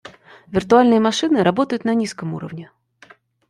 [0.47, 2.71] Виртуальные машины работают на низком уровне